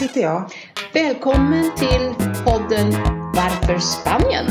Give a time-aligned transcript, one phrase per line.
[0.00, 0.50] heter jag.
[0.92, 2.14] Välkommen till
[2.44, 2.92] podden
[3.34, 4.46] Varför Spanien?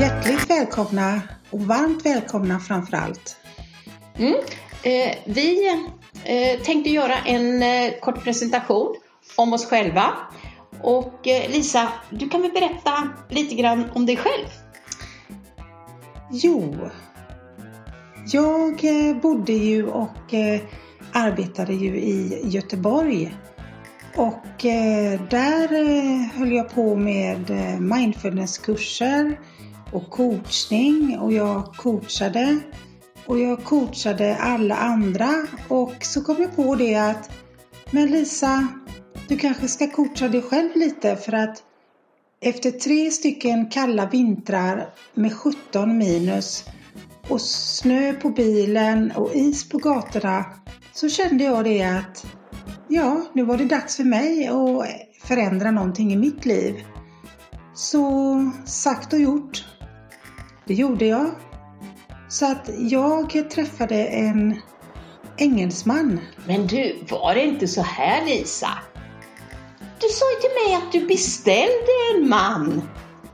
[0.00, 1.20] Hjärtligt välkomna
[1.50, 3.36] och varmt välkomna framför allt.
[4.18, 4.34] Mm.
[4.82, 5.68] Eh, vi
[6.24, 8.94] eh, tänkte göra en eh, kort presentation
[9.36, 10.14] om oss själva.
[10.82, 14.48] Och eh, Lisa, du kan väl berätta lite grann om dig själv?
[16.30, 16.90] Jo,
[18.26, 20.60] jag eh, bodde ju och eh,
[21.12, 23.34] arbetade ju i Göteborg
[24.16, 29.40] och eh, där eh, höll jag på med eh, mindfulnesskurser
[29.92, 32.58] och coachning och jag coachade
[33.26, 37.30] och jag coachade alla andra och så kom jag på det att
[37.90, 38.68] men Lisa,
[39.28, 41.62] du kanske ska coacha dig själv lite för att
[42.40, 46.64] efter tre stycken kalla vintrar med 17 minus
[47.28, 50.44] och snö på bilen och is på gatorna
[50.92, 52.26] så kände jag det att
[52.88, 54.86] ja, nu var det dags för mig att
[55.28, 56.74] förändra någonting i mitt liv.
[57.74, 59.64] Så sagt och gjort.
[60.66, 61.30] Det gjorde jag.
[62.28, 64.60] Så att jag träffade en
[65.36, 66.20] engelsman.
[66.46, 68.70] Men du, var det inte så här Lisa?
[70.00, 72.82] Du sa ju till mig att du beställde en man.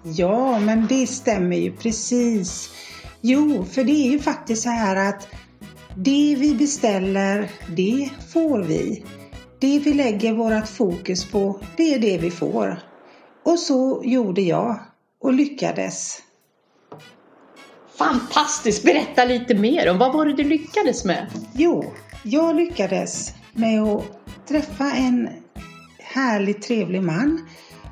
[0.02, 2.70] Ja, men det stämmer ju precis.
[3.20, 5.28] Jo, för det är ju faktiskt så här att
[5.96, 9.04] det vi beställer, det får vi.
[9.60, 12.82] Det vi lägger vårt fokus på, det är det vi får.
[13.44, 14.80] Och så gjorde jag
[15.22, 16.22] och lyckades.
[17.98, 18.84] Fantastiskt!
[18.84, 21.26] Berätta lite mer om vad var det du lyckades med?
[21.52, 21.84] Jo,
[22.22, 24.04] jag lyckades med att
[24.48, 25.28] träffa en
[25.98, 27.48] härlig trevlig man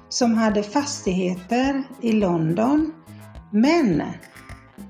[0.08, 2.92] som hade fastigheter i London
[3.52, 4.02] men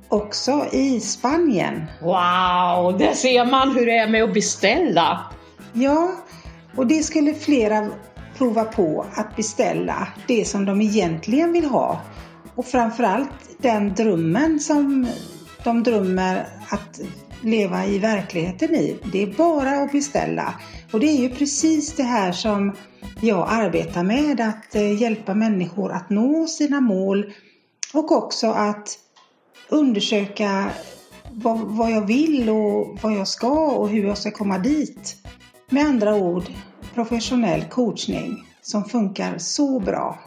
[0.09, 1.87] också i Spanien.
[2.01, 5.33] Wow, där ser man hur det är med att beställa!
[5.72, 6.10] Ja,
[6.78, 7.91] och det skulle flera
[8.37, 12.00] prova på att beställa det som de egentligen vill ha.
[12.55, 15.06] Och framförallt den drömmen som
[15.65, 17.00] de drömmer att
[17.43, 18.97] leva i verkligheten i.
[19.12, 20.55] Det är bara att beställa.
[20.93, 22.77] Och det är ju precis det här som
[23.21, 27.33] jag arbetar med, att eh, hjälpa människor att nå sina mål
[27.95, 28.99] och också att
[29.69, 30.71] undersöka
[31.66, 35.16] vad jag vill och vad jag ska och hur jag ska komma dit.
[35.71, 36.45] Med andra ord
[36.98, 40.19] professionell coachning som funkar så bra.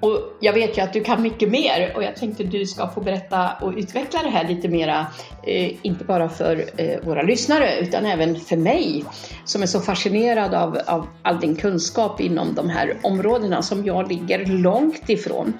[0.00, 3.00] Och jag vet ju att du kan mycket mer och jag tänkte du ska få
[3.00, 5.06] berätta och utveckla det här lite mera,
[5.46, 9.04] eh, inte bara för eh, våra lyssnare utan även för mig
[9.44, 14.08] som är så fascinerad av, av all din kunskap inom de här områdena som jag
[14.08, 15.52] ligger långt ifrån.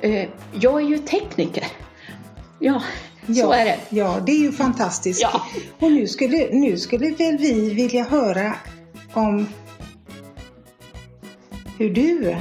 [0.00, 0.28] Eh,
[0.60, 1.64] jag är ju tekniker.
[2.58, 2.82] Ja,
[3.26, 3.78] så ja, är det.
[3.88, 5.22] Ja, det är ju fantastiskt.
[5.22, 5.42] Ja.
[5.78, 8.54] Och nu skulle, nu skulle väl vi vilja höra
[9.12, 9.46] om
[11.80, 12.36] hur du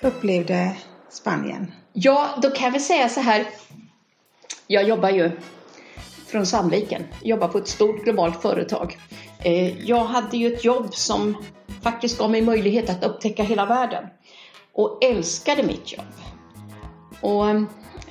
[0.00, 0.76] upplevde
[1.08, 1.72] Spanien?
[1.92, 3.46] Ja, då kan jag väl säga så här.
[4.66, 5.30] Jag jobbar ju
[6.26, 8.98] från Sandviken, jobbar på ett stort globalt företag.
[9.44, 11.36] Eh, jag hade ju ett jobb som
[11.82, 14.04] faktiskt gav mig möjlighet att upptäcka hela världen
[14.72, 16.14] och älskade mitt jobb.
[17.20, 17.50] Och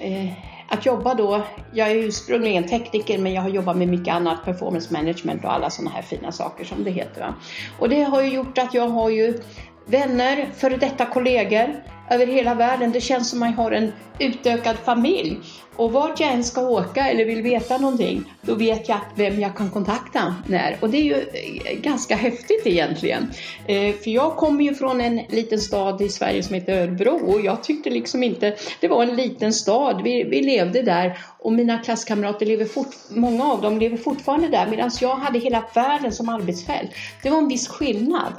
[0.03, 0.31] eh,
[0.69, 1.43] att jobba då,
[1.73, 5.69] jag är ursprungligen tekniker men jag har jobbat med mycket annat, performance management och alla
[5.69, 7.21] sådana här fina saker som det heter.
[7.21, 7.33] Va?
[7.79, 9.39] Och det har ju gjort att jag har ju
[9.85, 12.91] vänner, före detta kollegor över hela världen.
[12.91, 15.39] Det känns som man har en utökad familj.
[15.79, 19.57] Och vart jag än ska åka eller vill veta någonting, då vet jag vem jag
[19.57, 20.77] kan kontakta när.
[20.81, 23.31] Och det är ju eh, ganska häftigt egentligen.
[23.67, 27.41] Eh, för jag kommer ju från en liten stad i Sverige som heter Örebro och
[27.41, 31.77] jag tyckte liksom inte, det var en liten stad, vi, vi levde där och mina
[31.77, 36.29] klasskamrater lever fort, många av dem lever fortfarande där medan jag hade hela världen som
[36.29, 36.91] arbetsfält.
[37.23, 38.33] Det var en viss skillnad.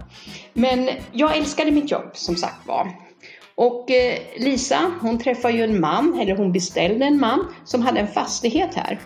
[0.53, 3.10] Men jag älskade mitt jobb som sagt var.
[3.55, 8.01] Och eh, Lisa, hon träffade ju en man, eller hon beställde en man som hade
[8.01, 9.01] en fastighet här.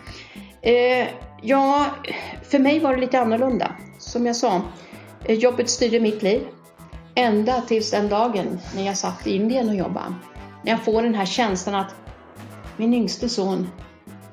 [0.63, 1.09] Eh,
[1.43, 1.87] ja,
[2.43, 3.77] för mig var det lite annorlunda.
[3.99, 4.63] Som jag sa,
[5.25, 6.43] eh, jobbet styrde mitt liv.
[7.15, 10.15] Ända tills den dagen när jag satt i Indien och jobbade.
[10.63, 11.95] När jag får den här känslan att
[12.77, 13.69] min yngste son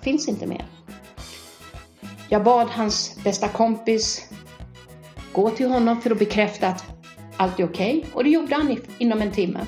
[0.02, 0.66] finns inte mer.
[2.30, 4.30] Jag bad hans bästa kompis
[5.34, 6.84] gå till honom för att bekräfta att
[7.38, 8.12] allt är okej okay.
[8.14, 9.60] och det gjorde han inom en timme.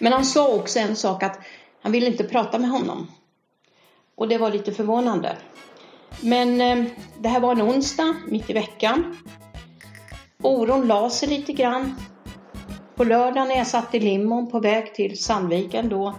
[0.00, 1.38] Men han sa också en sak att
[1.82, 3.10] han ville inte prata med honom.
[4.16, 5.36] Och det var lite förvånande.
[6.20, 6.84] Men eh,
[7.18, 9.16] det här var en onsdag, mitt i veckan.
[10.42, 11.94] Oron la sig lite grann.
[12.94, 16.14] På lördagen när jag satt i limon på väg till Sandviken då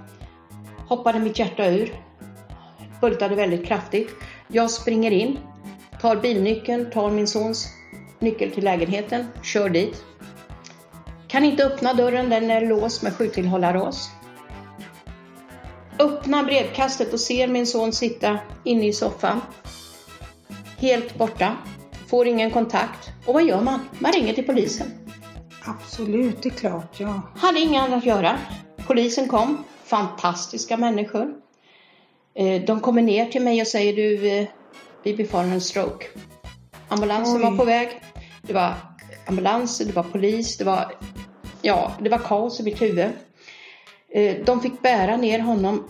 [0.87, 1.95] hoppade mitt hjärta ur.
[3.01, 4.11] Bultade väldigt kraftigt.
[4.47, 5.39] Jag springer in,
[6.01, 7.67] tar bilnyckeln, tar min sons
[8.19, 10.03] nyckel till lägenheten, kör dit.
[11.31, 14.09] Kan inte öppna dörren, den är låst med sjutillhållarlås.
[15.99, 19.41] Öppnar brevkastet och ser min son sitta inne i soffan.
[20.77, 21.57] Helt borta.
[22.07, 23.09] Får ingen kontakt.
[23.25, 23.79] Och vad gör man?
[23.99, 24.87] Man ringer till polisen.
[25.65, 27.21] Absolut, det är klart, ja.
[27.35, 28.37] Hade inget annat att göra.
[28.87, 29.63] Polisen kom.
[29.83, 31.33] Fantastiska människor.
[32.35, 34.47] Eh, de kommer ner till mig och säger du, eh,
[35.03, 36.05] vi befarar en stroke.
[36.87, 37.41] Ambulansen Oj.
[37.41, 38.01] var på väg.
[38.41, 38.73] Det var
[39.25, 40.91] ambulanser, det var polis, det var,
[41.61, 43.09] ja, det var kaos i mitt huvud.
[44.13, 45.83] Eh, de fick bära ner honom.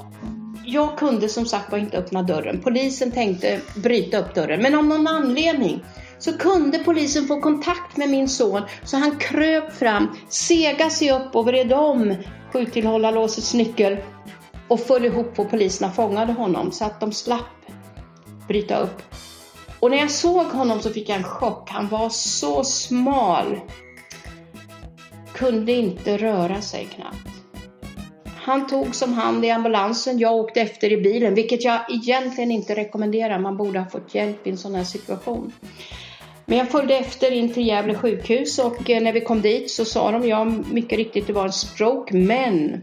[0.66, 2.62] Jag kunde som sagt var inte öppna dörren.
[2.62, 5.84] Polisen tänkte bryta upp dörren, men av någon anledning
[6.20, 11.36] så kunde polisen få kontakt med min son så han kröp fram, segade sig upp
[11.36, 12.16] och vred om
[12.54, 13.98] sjutillhållarlåsets nyckel
[14.68, 17.66] och föll ihop och poliserna fångade honom så att de slapp
[18.48, 19.02] bryta upp.
[19.80, 21.70] Och när jag såg honom så fick jag en chock.
[21.70, 23.60] Han var så smal.
[25.42, 27.28] Kunde inte röra sig knappt.
[28.36, 30.20] Han tog som hand i ambulansen.
[30.20, 33.40] Jag åkte efter i bilen, vilket jag egentligen inte rekommenderar.
[33.40, 35.54] Man borde ha fått hjälp i en sån här situation.
[36.46, 39.86] Men jag följde efter in till Gävle sjukhus och eh, när vi kom dit så
[39.86, 42.82] sa de ja, mycket riktigt det var en stroke, men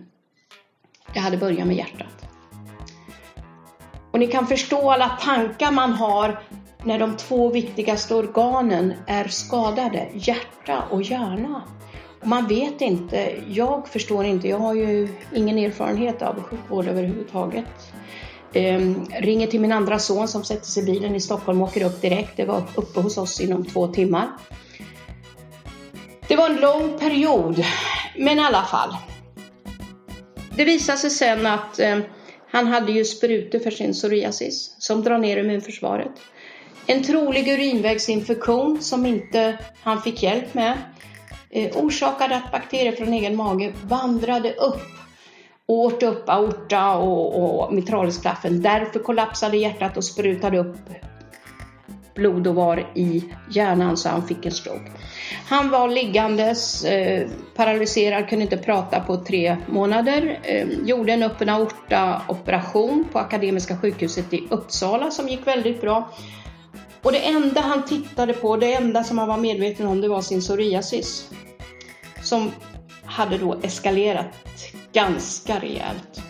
[1.14, 2.28] det hade börjat med hjärtat.
[4.10, 6.38] Och ni kan förstå alla tankar man har
[6.84, 11.62] när de två viktigaste organen är skadade, hjärta och hjärna.
[12.24, 17.92] Man vet inte, jag förstår inte, jag har ju ingen erfarenhet av sjukvård överhuvudtaget.
[18.52, 21.86] Ehm, ringer till min andra son som sätter sig i bilen i Stockholm och åker
[21.86, 22.36] upp direkt.
[22.36, 24.28] Det var uppe hos oss inom två timmar.
[26.28, 27.64] Det var en lång period,
[28.16, 28.96] men i alla fall.
[30.56, 31.98] Det visade sig sen att eh,
[32.50, 36.12] han hade ju sprutor för sin psoriasis som drar ner immunförsvaret.
[36.86, 40.78] En trolig urinvägsinfektion som inte han fick hjälp med
[41.50, 44.82] eh, orsakade att bakterier från egen mage vandrade upp
[45.66, 48.62] och åt upp aorta och, och mitralisklaffen.
[48.62, 50.76] Därför kollapsade hjärtat och sprutade upp
[52.18, 54.90] blod och var i hjärnan så han fick en stroke.
[55.48, 60.40] Han var liggandes, eh, paralyserad, kunde inte prata på tre månader.
[60.42, 66.10] Eh, gjorde en öppen aorta-operation på Akademiska sjukhuset i Uppsala som gick väldigt bra.
[67.02, 70.22] Och det enda han tittade på, det enda som han var medveten om, det var
[70.22, 71.30] sin psoriasis.
[72.22, 72.50] Som
[73.04, 74.34] hade då eskalerat
[74.92, 76.22] ganska rejält.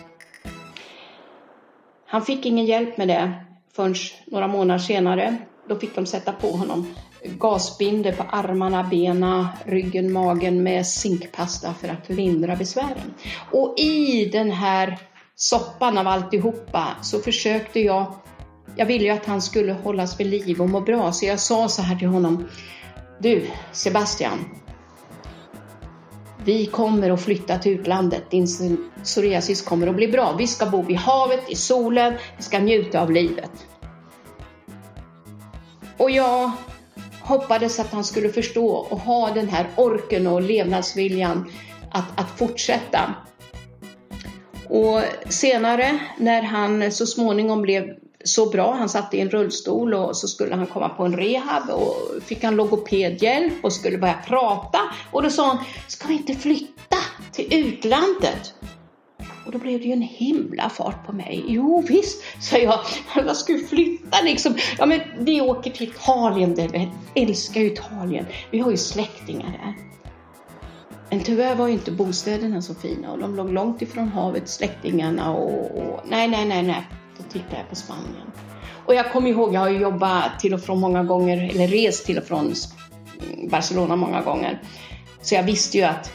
[2.05, 3.33] Han fick ingen hjälp med det
[3.75, 3.95] förrän
[4.25, 5.37] några månader senare.
[5.67, 11.87] Då fick de sätta på honom gasbinder på armarna, benen, ryggen, magen med zinkpasta för
[11.87, 13.13] att lindra besvären.
[13.51, 14.97] Och i den här
[15.35, 18.13] soppan av alltihopa så försökte jag,
[18.75, 21.67] jag ville ju att han skulle hållas vid liv och må bra, så jag sa
[21.67, 22.47] så här till honom.
[23.19, 24.45] Du, Sebastian.
[26.45, 28.31] Vi kommer att flytta till utlandet.
[28.31, 28.47] Din
[29.03, 30.35] psoriasis kommer att bli bra.
[30.37, 33.51] Vi ska bo vid havet, i solen, vi ska njuta av livet.
[35.97, 36.51] Och jag
[37.21, 41.51] hoppades att han skulle förstå och ha den här orken och levnadsviljan
[41.91, 43.15] att, att fortsätta.
[44.69, 47.83] Och senare när han så småningom blev
[48.23, 51.69] så bra, han satt i en rullstol och så skulle han komma på en rehab
[51.69, 54.79] och fick han logopedhjälp och skulle börja prata
[55.11, 55.57] och då sa han,
[55.87, 56.97] ska vi inte flytta
[57.31, 58.53] till utlandet?
[59.45, 61.45] Och då blev det ju en himla fart på mig.
[61.47, 62.79] Jo visst, sa jag.
[63.15, 64.55] Jag skulle flytta liksom.
[64.77, 68.25] Ja men vi åker till Italien, vi älskar Italien.
[68.51, 69.73] Vi har ju släktingar där.
[71.09, 75.33] Men tyvärr var ju inte bostäderna så fina och de låg långt ifrån havet, släktingarna
[75.33, 76.87] och, och nej, nej, nej, nej.
[77.19, 78.31] Då tittade jag på Spanien.
[78.85, 82.05] Och jag kommer ihåg, jag har ju jobbat till och från många gånger, eller rest
[82.05, 82.53] till och från
[83.51, 84.61] Barcelona många gånger.
[85.21, 86.11] Så jag visste ju att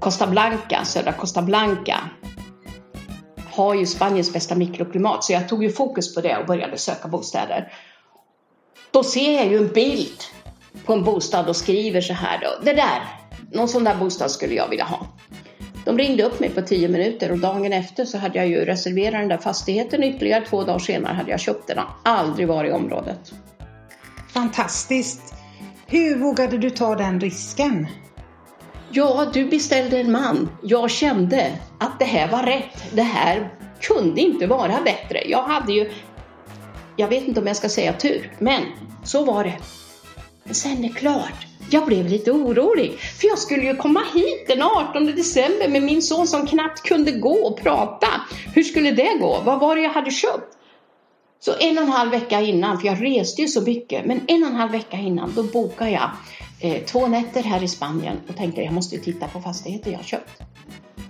[0.00, 2.00] Costa Blanca, södra Costa Blanca,
[3.50, 5.24] har ju Spaniens bästa mikroklimat.
[5.24, 7.72] Så jag tog ju fokus på det och började söka bostäder.
[8.90, 10.18] Då ser jag ju en bild
[10.84, 12.64] på en bostad och skriver så här då.
[12.64, 13.02] Det där,
[13.52, 15.06] någon sån där bostad skulle jag vilja ha.
[15.84, 19.20] De ringde upp mig på tio minuter och dagen efter så hade jag ju reserverat
[19.20, 20.02] den där fastigheten.
[20.02, 23.32] Ytterligare två dagar senare hade jag köpt den aldrig varit i området.
[24.28, 25.34] Fantastiskt!
[25.86, 27.86] Hur vågade du ta den risken?
[28.90, 30.48] Ja, du beställde en man.
[30.62, 32.84] Jag kände att det här var rätt.
[32.92, 33.50] Det här
[33.80, 35.22] kunde inte vara bättre.
[35.26, 35.90] Jag hade ju,
[36.96, 38.62] jag vet inte om jag ska säga tur, men
[39.04, 39.54] så var det.
[40.44, 42.98] Men sen är det klart, jag blev lite orolig.
[43.20, 47.12] För jag skulle ju komma hit den 18 december med min son som knappt kunde
[47.12, 48.08] gå och prata.
[48.54, 49.40] Hur skulle det gå?
[49.44, 50.56] Vad var det jag hade köpt?
[51.40, 54.42] Så en och en halv vecka innan, för jag reste ju så mycket, men en
[54.42, 56.10] och en halv vecka innan då bokade jag
[56.60, 59.98] eh, två nätter här i Spanien och tänkte jag måste ju titta på fastigheter jag
[59.98, 60.42] har köpt.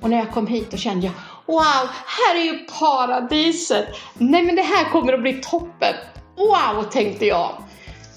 [0.01, 1.15] Och när jag kom hit då kände jag
[1.47, 3.87] Wow, här är ju paradiset!
[4.19, 5.95] Nej men det här kommer att bli toppen!
[6.37, 7.51] Wow, tänkte jag.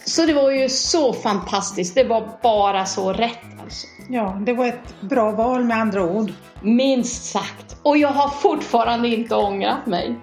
[0.07, 3.87] Så det var ju så fantastiskt, det var bara så rätt alltså.
[4.09, 6.31] Ja, det var ett bra val med andra ord.
[6.61, 7.75] Minst sagt.
[7.83, 10.15] Och jag har fortfarande inte ångrat mig.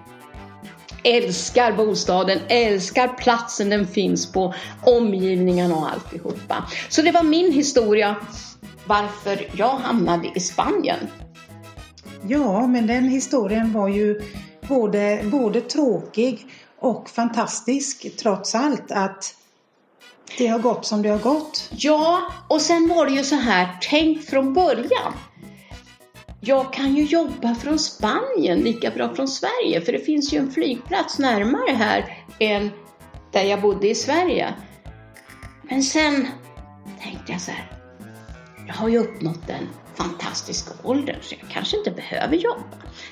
[1.03, 4.53] Älskar bostaden, älskar platsen den finns på,
[4.85, 6.65] omgivningen och alltihopa.
[6.89, 8.15] Så det var min historia
[8.85, 10.99] varför jag hamnade i Spanien.
[12.27, 14.21] Ja, men den historien var ju
[14.67, 16.45] både, både tråkig
[16.79, 19.35] och fantastisk trots allt att
[20.37, 21.69] det har gått som det har gått.
[21.71, 25.13] Ja, och sen var det ju så här, tänk från början.
[26.41, 30.51] Jag kan ju jobba från Spanien lika bra från Sverige för det finns ju en
[30.51, 32.69] flygplats närmare här än
[33.31, 34.53] där jag bodde i Sverige.
[35.61, 36.27] Men sen
[37.01, 37.71] tänkte jag så här,
[38.67, 42.63] jag har ju uppnått den fantastiska åldern så jag kanske inte behöver jobba.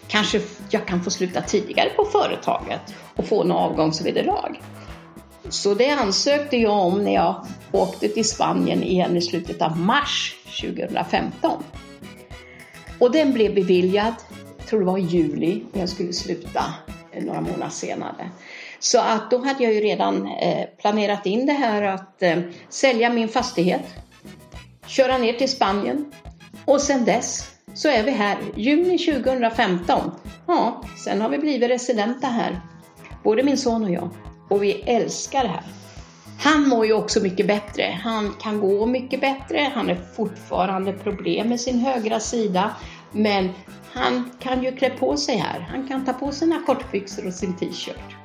[0.07, 4.57] Kanske jag kan få sluta tidigare på företaget och få en avgångsvederlag.
[5.49, 10.35] Så det ansökte jag om när jag åkte till Spanien igen i slutet av mars
[10.61, 11.63] 2015.
[12.99, 14.13] Och den blev beviljad,
[14.57, 16.63] jag tror det var i juli, och jag skulle sluta
[17.21, 18.29] några månader senare.
[18.79, 23.09] Så att då hade jag ju redan eh, planerat in det här att eh, sälja
[23.09, 23.85] min fastighet,
[24.87, 26.11] köra ner till Spanien
[26.65, 30.11] och sen dess så är vi här, juni 2015.
[30.47, 32.61] Ja, sen har vi blivit residenta här,
[33.23, 34.09] både min son och jag.
[34.49, 35.63] Och vi älskar det här.
[36.39, 37.99] Han mår ju också mycket bättre.
[38.03, 39.71] Han kan gå mycket bättre.
[39.75, 42.75] Han har fortfarande problem med sin högra sida.
[43.11, 43.49] Men
[43.91, 45.59] han kan ju klä på sig här.
[45.59, 48.15] Han kan ta på sina kortbyxor och sin t-shirt.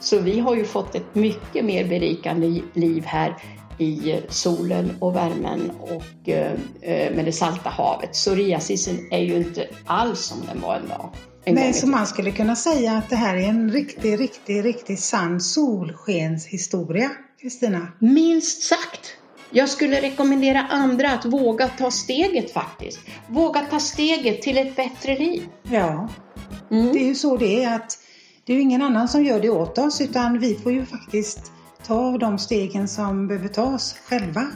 [0.00, 3.36] Så vi har ju fått ett mycket mer berikande liv här
[3.78, 8.12] i eh, solen och värmen och eh, eh, med det salta havet.
[8.12, 11.10] Psoriasisen är ju inte alls som den var en dag.
[11.44, 15.40] Nej, så man skulle kunna säga att det här är en riktig, riktig, riktigt sann
[15.40, 17.88] solskenshistoria, Kristina.
[17.98, 19.16] Minst sagt.
[19.50, 22.98] Jag skulle rekommendera andra att våga ta steget faktiskt.
[23.28, 25.42] Våga ta steget till ett bättre liv.
[25.62, 26.08] Ja,
[26.70, 26.92] mm.
[26.92, 27.98] det är ju så det är att
[28.44, 31.52] det är ju ingen annan som gör det åt oss utan vi får ju faktiskt
[31.86, 34.46] ta de stegen som behöver tas själva.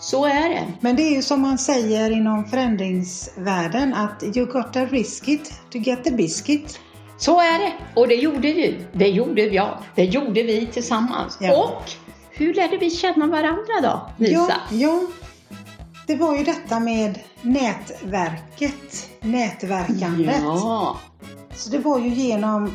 [0.00, 0.72] Så är det.
[0.80, 5.78] Men det är ju som man säger inom förändringsvärlden att you gotta risk it to
[5.78, 6.80] get the biscuit.
[7.16, 7.72] Så är det.
[7.94, 8.86] Och det gjorde vi.
[8.92, 9.78] Det gjorde jag.
[9.94, 11.38] Det gjorde vi tillsammans.
[11.40, 11.64] Ja.
[11.64, 11.90] Och
[12.30, 14.36] hur lärde vi känna varandra då, Lisa?
[14.36, 15.00] Ja, ja,
[16.06, 20.40] det var ju detta med nätverket, nätverkandet.
[20.42, 21.00] Ja.
[21.54, 22.70] Så det var ju genom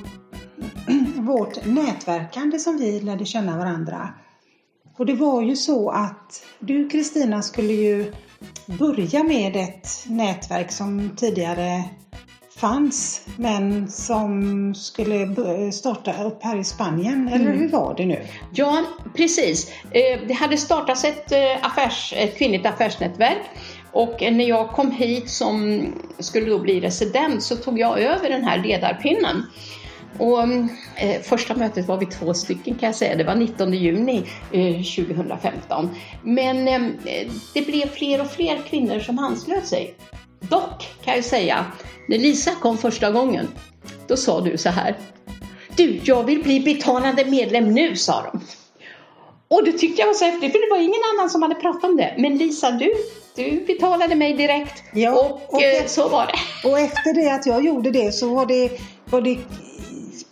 [1.15, 4.10] vårt nätverkande som vi lärde känna varandra.
[4.98, 8.14] Och det var ju så att du Kristina skulle ju
[8.66, 11.84] börja med ett nätverk som tidigare
[12.58, 17.60] fanns men som skulle starta upp här i Spanien, eller mm.
[17.60, 18.25] hur var det nu?
[18.54, 18.84] Ja,
[19.16, 19.72] precis.
[19.92, 23.42] Eh, det hade startats ett, eh, affärs, ett kvinnligt affärsnätverk
[23.92, 25.86] och när jag kom hit som
[26.20, 29.44] skulle då bli resident så tog jag över den här ledarpinnen.
[30.20, 30.44] Och,
[30.96, 34.76] eh, första mötet var vi två stycken kan jag säga, det var 19 juni eh,
[35.06, 35.90] 2015.
[36.24, 39.96] Men eh, det blev fler och fler kvinnor som anslöt sig.
[40.40, 41.66] Dock kan jag säga,
[42.08, 43.48] när Lisa kom första gången,
[44.08, 44.98] då sa du så här.
[45.76, 48.42] Du, jag vill bli betalande medlem nu, sa de.
[49.48, 51.84] Och det tyckte jag var så häftigt, för det var ingen annan som hade pratat
[51.84, 52.16] om det.
[52.18, 52.94] Men Lisa, du,
[53.36, 54.84] du betalade mig direkt.
[54.94, 56.70] Ja, och, och eh, så var det.
[56.70, 58.72] Och efter det att jag gjorde det så var det,
[59.06, 59.38] var det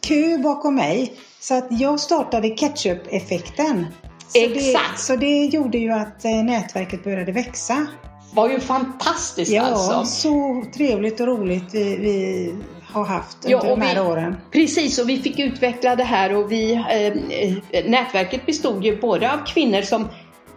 [0.08, 1.14] kö bakom mig.
[1.40, 3.86] Så att jag startade ketchup-effekten.
[4.28, 4.98] Så Exakt!
[4.98, 7.88] Det, så det gjorde ju att eh, nätverket började växa.
[8.34, 9.92] var ju fantastiskt ja, alltså.
[9.92, 12.54] Ja, så trevligt och roligt vi, vi
[12.94, 14.36] har haft ja, under de här vi, åren.
[14.52, 19.46] Precis, och vi fick utveckla det här och vi, eh, nätverket bestod ju både av
[19.46, 20.10] kvinnor som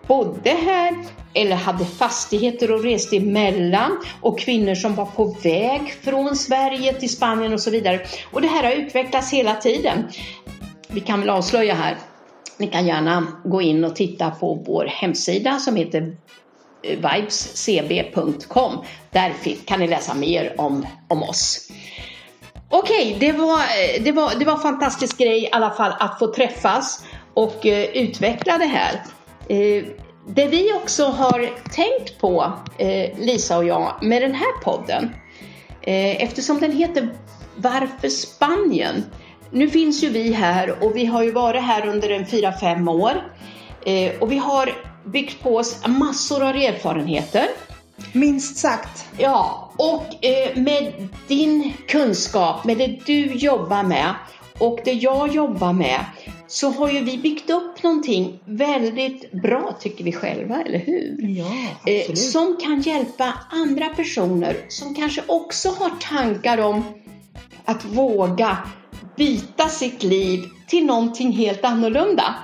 [0.07, 0.95] bodde här
[1.35, 7.11] eller hade fastigheter och reste emellan och kvinnor som var på väg från Sverige till
[7.11, 8.01] Spanien och så vidare.
[8.33, 10.09] Och det här har utvecklats hela tiden.
[10.89, 11.97] Vi kan väl avslöja här.
[12.59, 16.17] Ni kan gärna gå in och titta på vår hemsida som heter
[16.83, 18.73] vibescb.com.
[19.11, 19.33] Där
[19.65, 21.69] kan ni läsa mer om, om oss.
[22.69, 23.61] Okej, okay, det, var,
[24.01, 28.59] det, var, det var fantastisk grej i alla fall att få träffas och eh, utveckla
[28.59, 29.03] det här.
[29.49, 29.85] Eh,
[30.29, 35.11] det vi också har tänkt på, eh, Lisa och jag, med den här podden,
[35.83, 37.09] eh, eftersom den heter
[37.57, 39.05] Varför Spanien?
[39.51, 42.89] nu finns ju vi här och vi har ju varit här under en fyra fem
[42.89, 43.13] år.
[44.21, 44.73] Och vi har
[45.05, 47.47] byggt på oss massor av erfarenheter.
[48.13, 49.07] Minst sagt.
[49.19, 50.07] Ja, och
[50.55, 54.15] med din kunskap, med det du jobbar med
[54.59, 56.01] och det jag jobbar med
[56.49, 61.17] så har ju vi byggt upp någonting väldigt bra tycker vi själva, eller hur?
[61.21, 61.45] Ja,
[61.87, 62.19] Eh, absolut.
[62.19, 66.85] som kan hjälpa andra personer som kanske också har tankar om
[67.65, 68.59] att våga
[69.17, 72.35] byta sitt liv till någonting helt annorlunda.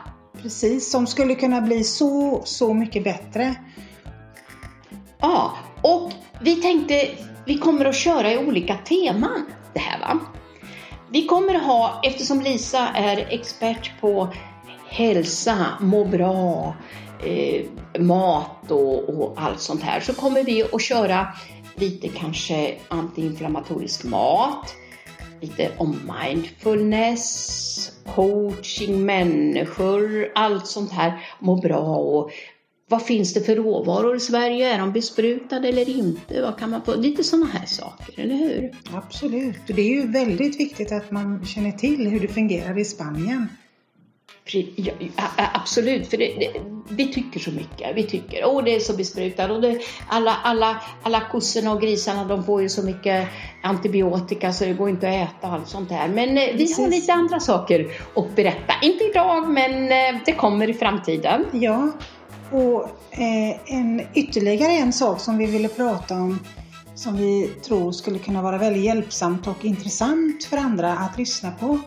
[0.42, 3.54] Precis, som skulle kunna bli så, så mycket bättre.
[5.20, 7.08] Ja, och vi tänkte
[7.46, 10.20] vi kommer att köra i olika teman det här va.
[11.12, 14.28] Vi kommer att ha, eftersom Lisa är expert på
[14.88, 16.74] hälsa, må bra,
[17.26, 17.64] eh,
[18.00, 21.26] mat och, och allt sånt här, så kommer vi att köra
[21.74, 24.74] lite kanske antiinflammatorisk mat,
[25.40, 32.30] lite om mindfulness, coaching människor, allt sånt här, må bra och
[32.92, 34.74] vad finns det för råvaror i Sverige?
[34.74, 36.42] Är de besprutade eller inte?
[36.42, 36.94] Vad kan man få?
[36.94, 38.72] Lite sådana här saker, eller hur?
[38.92, 39.56] Absolut.
[39.66, 43.48] Det är ju väldigt viktigt att man känner till hur det fungerar i Spanien.
[44.76, 44.92] Ja,
[45.54, 46.50] absolut, för det, det,
[46.88, 47.96] vi tycker så mycket.
[47.96, 52.24] Vi tycker, åh det är så besprutat och det, alla, alla, alla kossorna och grisarna
[52.24, 53.28] de får ju så mycket
[53.62, 56.08] antibiotika så det går inte att äta och allt sånt där.
[56.08, 56.78] Men eh, vi Precis.
[56.78, 58.74] har lite andra saker att berätta.
[58.82, 61.44] Inte idag, men eh, det kommer i framtiden.
[61.52, 61.92] Ja,
[62.52, 66.38] och eh, en, ytterligare en sak som vi ville prata om
[66.94, 71.78] som vi tror skulle kunna vara väldigt hjälpsamt och intressant för andra att lyssna på.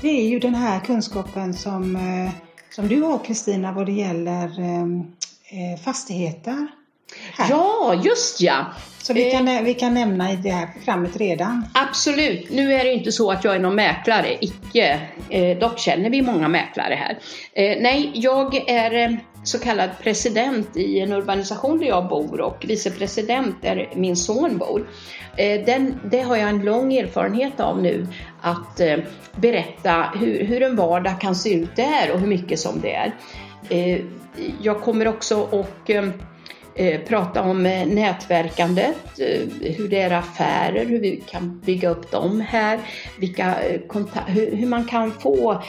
[0.00, 2.32] Det är ju den här kunskapen som, eh,
[2.70, 6.66] som du har Kristina vad det gäller eh, eh, fastigheter.
[7.32, 7.50] Här.
[7.50, 8.66] Ja, just ja!
[9.02, 11.66] Så vi eh, kan, vi kan nämna i det här programmet redan.
[11.74, 12.50] Absolut.
[12.50, 15.00] Nu är det inte så att jag är någon mäklare, icke.
[15.30, 17.18] Eh, dock känner vi många mäklare här.
[17.52, 22.64] Eh, nej, jag är eh, så kallad president i en urbanisation där jag bor och
[22.68, 24.88] vicepresident där min son bor.
[25.36, 28.06] Eh, den, det har jag en lång erfarenhet av nu,
[28.40, 28.98] att eh,
[29.36, 33.12] berätta hur, hur en vardag kan se ut där och hur mycket som det är.
[33.68, 34.00] Eh,
[34.62, 35.90] jag kommer också att
[37.08, 38.96] prata om nätverkandet,
[39.60, 42.80] hur det är affärer, hur vi kan bygga upp dem här,
[43.18, 43.54] vilka,
[44.26, 45.62] hur, man kan få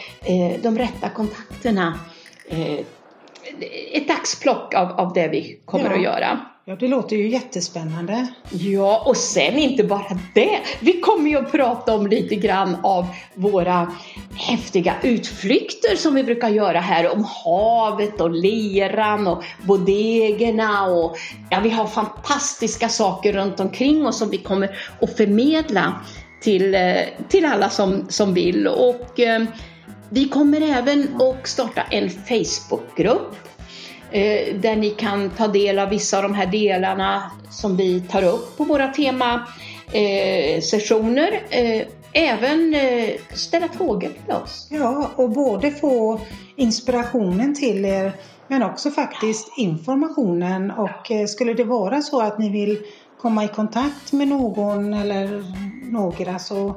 [0.62, 1.99] de rätta kontakterna.
[3.93, 5.95] Ett axplock av, av det vi kommer Ja.
[5.95, 6.39] att göra.
[6.65, 8.27] Ja, det låter ju jättespännande.
[8.51, 10.60] Ja, och sen inte bara det.
[10.80, 13.91] Vi kommer ju att prata om lite grann av våra
[14.36, 17.13] häftiga utflykter som vi brukar göra här.
[17.13, 21.17] Om havet och leran och bodegerna och
[21.49, 25.93] ja, vi har fantastiska saker runt omkring oss som vi kommer att förmedla
[26.41, 26.95] till, eh,
[27.30, 28.67] till alla som, som vill.
[28.67, 29.43] Och eh,
[30.13, 33.36] vi kommer även att starta en Facebookgrupp
[34.12, 38.24] eh, där ni kan ta del av vissa av de här delarna som vi tar
[38.24, 41.43] upp på våra temasessioner.
[41.50, 42.76] Eh, eh, även
[43.34, 44.67] ställa frågor till oss.
[44.69, 46.21] Ja, och både få
[46.56, 48.13] inspirationen till er
[48.47, 52.78] men också faktiskt informationen och skulle det vara så att ni vill
[53.21, 55.43] komma i kontakt med någon eller
[55.91, 56.76] några så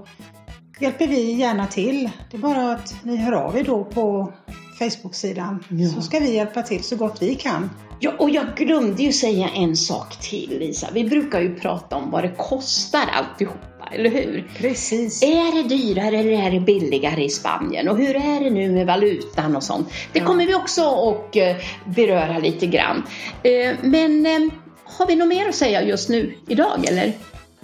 [0.80, 2.10] hjälper vi gärna till.
[2.30, 4.32] Det är bara att ni hör av er då på
[4.78, 5.88] Facebook-sidan Ja.
[5.88, 7.70] så ska vi hjälpa till så gott vi kan.
[8.00, 10.88] Ja, och jag glömde ju säga en sak till Lisa.
[10.92, 14.50] Vi brukar ju prata om vad det kostar alltihopa, eller hur?
[14.58, 15.22] Precis.
[15.22, 17.88] Är det dyrare eller är det billigare i Spanien?
[17.88, 19.88] Och hur är det nu med valutan och sånt?
[20.12, 20.26] Det Ja.
[20.26, 23.02] kommer vi också att eh, beröra lite grann.
[23.42, 24.52] Eh, Men eh,
[24.84, 27.12] har vi något mer att säga just nu idag eller?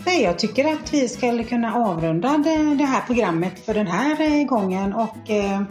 [0.06, 4.20] Nej, jag tycker att vi skulle kunna avrunda det, det här programmet för den här
[4.20, 5.62] eh, gången och eh,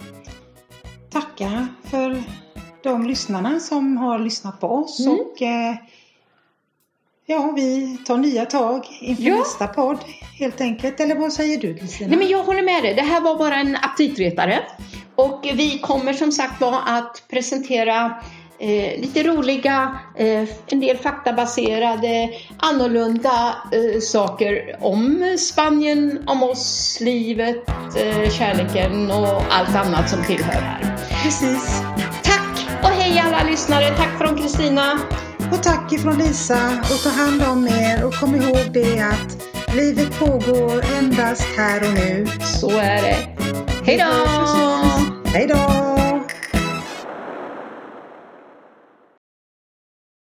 [1.09, 2.23] tacka för
[2.83, 5.19] de lyssnarna som har lyssnat på oss Mm.
[5.19, 5.75] och eh,
[7.25, 9.35] ja, vi tar nya tag inför Ja.
[9.37, 9.97] nästa podd
[10.39, 10.99] helt enkelt.
[10.99, 12.09] Eller vad säger du Kristina?
[12.09, 14.59] Nej men jag håller med dig, det här var bara en aptitretare.
[15.15, 18.15] Och vi kommer som sagt var att presentera
[18.59, 27.69] eh, lite roliga, eh, en del faktabaserade, annorlunda eh, saker om Spanien, om oss, livet,
[27.97, 30.97] eh, kärleken och allt annat som tillhör här.
[31.23, 31.81] Precis.
[32.23, 34.99] Tack och hej alla lyssnare, tack från Kristina.
[35.51, 40.19] Och tack ifrån Lisa och ta hand om er och kom ihåg det att livet
[40.19, 42.27] pågår endast här och nu.
[42.43, 43.17] Så är det.
[43.85, 45.29] Hej då!
[45.33, 45.98] Hej då!